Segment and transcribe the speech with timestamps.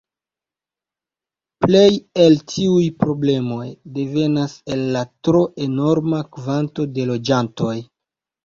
[1.65, 1.91] Plej
[2.23, 3.67] el tiuj problemoj
[3.99, 7.79] devenas el la tro enorma kvanto de loĝantoj.